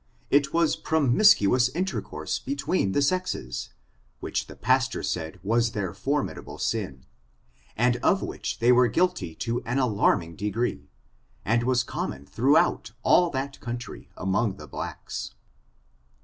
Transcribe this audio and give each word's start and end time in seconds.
it 0.31 0.51
was 0.51 0.75
promiscuous 0.75 1.67
inter 1.67 2.01
course 2.01 2.39
between 2.39 2.91
the 2.93 3.03
sexes, 3.03 3.69
which 4.19 4.47
the 4.47 4.55
pastor 4.55 5.03
said 5.03 5.39
was 5.43 5.73
their 5.73 5.93
formidable 5.93 6.57
sin, 6.57 7.05
and 7.77 7.97
of 7.97 8.23
which 8.23 8.57
they 8.57 8.71
were 8.71 8.87
guilty 8.87 9.35
to 9.35 9.61
an 9.63 9.77
alarming 9.77 10.35
degree, 10.35 10.89
and 11.45 11.61
was 11.61 11.83
common 11.83 12.25
throughout 12.25 12.93
all 13.03 13.29
that 13.29 13.59
country, 13.59 14.09
among 14.17 14.55
the 14.55 14.65
blacks. 14.67 15.35